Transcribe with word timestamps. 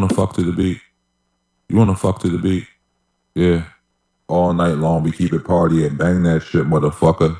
wanna 0.00 0.14
fuck 0.14 0.32
to 0.32 0.42
the 0.42 0.52
beat. 0.52 0.80
You 1.68 1.76
wanna 1.76 1.94
fuck 1.94 2.20
to 2.20 2.28
the 2.30 2.38
beat. 2.38 2.66
Yeah. 3.34 3.64
All 4.28 4.54
night 4.54 4.78
long, 4.78 5.02
we 5.02 5.12
keep 5.12 5.34
it 5.34 5.44
party 5.44 5.86
and 5.86 5.98
bang 5.98 6.22
that 6.22 6.42
shit, 6.42 6.64
motherfucker. 6.64 7.36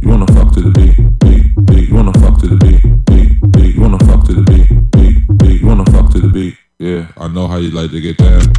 You 0.00 0.08
wanna 0.08 0.26
fuck 0.34 0.52
to 0.54 0.62
the 0.62 0.72
beat, 0.74 0.96
beat, 1.20 1.66
beat. 1.66 1.88
You 1.88 1.94
wanna 1.94 2.12
fuck 2.14 2.40
to 2.40 2.48
the 2.48 2.56
beat, 2.56 2.82
beat, 3.04 3.52
beat. 3.52 3.74
You 3.76 3.82
wanna 3.82 4.04
fuck 4.06 4.24
to 4.24 4.32
the 4.32 4.42
beat, 4.42 4.90
beat, 4.90 5.38
beat. 5.38 5.60
You 5.60 5.66
wanna 5.68 5.84
fuck 5.92 6.10
to 6.10 6.18
the 6.18 6.28
beat. 6.28 6.56
Yeah, 6.80 7.06
I 7.16 7.28
know 7.28 7.46
how 7.46 7.58
you 7.58 7.70
like 7.70 7.92
to 7.92 8.00
get 8.00 8.16
down, 8.16 8.52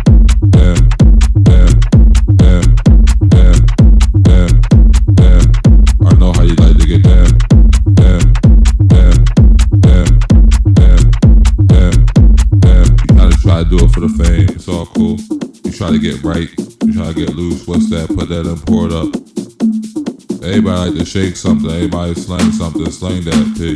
down, 0.51 0.90
try 15.81 15.89
to 15.89 15.97
get 15.97 16.21
right. 16.21 16.47
You 16.85 16.93
try 16.93 17.07
to 17.07 17.13
get 17.13 17.35
loose. 17.35 17.65
What's 17.65 17.89
that? 17.89 18.07
Put 18.09 18.29
that 18.29 18.45
in, 18.45 18.59
pour 18.69 18.85
up. 18.93 19.09
Everybody 20.45 20.91
like 20.91 20.99
to 20.99 21.05
shake 21.05 21.35
something. 21.35 21.71
Everybody 21.71 22.13
slang 22.13 22.51
something. 22.51 22.85
Slang 22.91 23.23
that 23.23 23.55
P. 23.57 23.71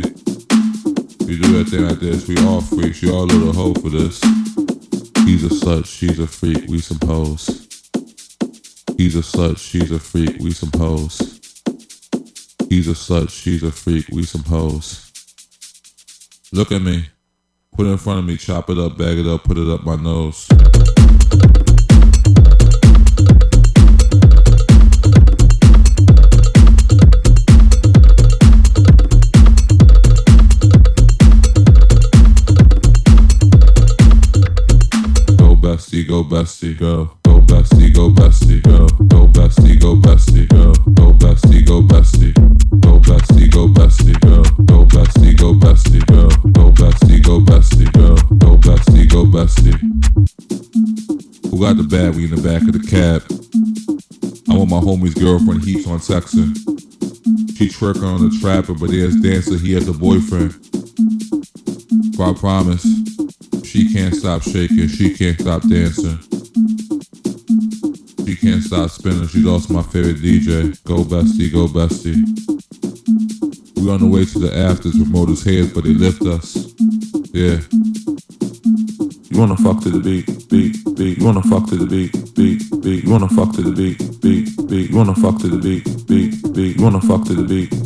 You 1.26 1.38
do 1.42 1.58
that 1.58 1.68
thing 1.68 1.88
like 1.88 1.98
this. 1.98 2.28
We 2.28 2.36
all 2.46 2.60
freaks. 2.60 3.02
You 3.02 3.12
all 3.12 3.24
little 3.24 3.52
hoe 3.52 3.74
for 3.74 3.88
this. 3.90 4.20
He's 5.26 5.42
a 5.42 5.48
slut. 5.48 5.84
She's 5.84 6.20
a 6.20 6.28
freak. 6.28 6.68
We 6.68 6.78
hoes. 7.04 7.66
He's 8.96 9.16
a 9.16 9.26
slut. 9.26 9.58
She's 9.58 9.90
a 9.90 9.98
freak. 9.98 10.38
We 10.38 10.52
hoes. 10.78 11.40
He's 12.68 12.86
a 12.86 12.94
slut. 12.94 13.30
She's 13.30 13.64
a 13.64 13.72
freak. 13.72 14.06
We 14.10 14.24
hoes. 14.46 15.10
Look 16.52 16.70
at 16.70 16.82
me. 16.82 17.06
Put 17.74 17.86
it 17.86 17.90
in 17.90 17.98
front 17.98 18.20
of 18.20 18.26
me. 18.26 18.36
Chop 18.36 18.70
it 18.70 18.78
up. 18.78 18.96
Bag 18.96 19.18
it 19.18 19.26
up. 19.26 19.42
Put 19.42 19.58
it 19.58 19.68
up 19.68 19.82
my 19.82 19.96
nose. 19.96 20.46
Bestie, 35.76 36.06
go 36.06 36.24
bestie, 36.24 36.74
go. 36.78 37.10
Go 37.22 37.40
bestie, 37.40 37.92
go 37.92 38.08
bestie, 38.08 38.62
go. 38.62 38.86
Go 39.08 39.26
bestie, 39.26 39.78
go 39.78 39.94
bestie, 39.94 40.48
go. 40.48 40.72
Go 40.94 41.12
bestie, 41.12 41.64
go 41.66 41.82
bestie. 41.82 42.32
Go 42.80 42.98
bestie, 42.98 43.50
go 43.50 43.68
bestie, 43.68 44.18
go. 44.20 44.42
Go 44.64 44.86
bestie, 44.86 45.36
go 45.36 45.52
bestie, 45.52 46.06
go. 46.06 46.28
Go 46.52 46.72
bestie, 46.72 47.22
go 47.22 47.40
bestie, 47.40 47.92
go. 47.92 48.14
Go 48.38 48.56
bestie, 48.56 49.08
go 49.10 49.24
bestie. 49.26 49.76
Who 51.50 51.60
got 51.60 51.76
the 51.76 51.82
bad 51.82 52.16
we 52.16 52.24
in 52.24 52.30
the 52.30 52.40
back 52.40 52.62
of 52.62 52.72
the 52.72 52.86
cab? 52.88 53.22
I 54.48 54.56
want 54.56 54.70
my 54.70 54.80
homie's 54.80 55.14
girlfriend 55.14 55.62
heaps 55.62 55.86
on 55.86 55.98
texting. 55.98 56.56
She 57.58 57.68
twerking 57.68 58.02
on 58.02 58.28
the 58.28 58.38
trapper, 58.40 58.72
but 58.72 58.90
there's 58.90 59.16
dancer, 59.16 59.58
he 59.58 59.74
has 59.74 59.88
a 59.88 59.92
boyfriend. 59.92 60.54
I 62.18 62.32
promise, 62.32 62.82
she 63.76 63.92
can't 63.92 64.14
stop 64.14 64.42
shaking, 64.42 64.88
she 64.88 65.12
can't 65.12 65.38
stop 65.38 65.60
dancing. 65.68 66.18
She 68.24 68.34
can't 68.34 68.62
stop 68.62 68.88
spinning, 68.88 69.28
she 69.28 69.40
lost 69.40 69.70
my 69.70 69.82
favorite 69.82 70.16
DJ. 70.16 70.82
Go 70.84 71.04
bestie, 71.04 71.52
go 71.52 71.66
bestie. 71.66 72.16
We 73.76 73.90
on 73.90 74.00
the 74.00 74.06
way 74.06 74.24
to 74.24 74.38
the 74.38 74.56
afters, 74.56 74.96
promoters 74.96 75.44
heads, 75.44 75.74
but 75.74 75.84
they 75.84 75.92
lift 75.92 76.22
us. 76.22 76.56
Yeah. 77.34 77.60
You 79.28 79.40
wanna 79.40 79.58
fuck 79.58 79.82
to 79.82 79.90
the 79.90 80.00
beat, 80.00 80.48
beat, 80.48 80.96
beat. 80.96 81.18
You 81.18 81.26
wanna 81.26 81.42
fuck 81.42 81.68
to 81.68 81.76
the 81.76 81.84
beat, 81.84 82.12
beat, 82.34 82.64
beat. 82.80 83.04
You 83.04 83.10
wanna 83.10 83.28
fuck 83.28 83.52
to 83.56 83.62
the 83.62 83.72
beat, 83.72 83.98
beat, 84.22 84.56
beat. 84.68 84.90
You 84.90 84.96
wanna 84.96 85.14
fuck 85.16 85.38
to 85.40 85.48
the 85.48 85.58
beat, 85.58 85.84
beat, 86.06 86.54
beat. 86.54 86.76
You 86.78 86.82
wanna 86.82 87.02
fuck 87.02 87.26
to 87.26 87.34
the 87.34 87.44
beat, 87.44 87.85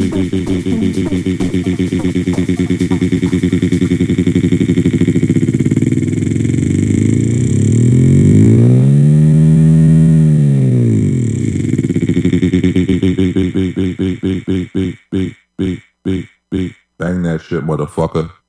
motherfucker. 17.81 18.40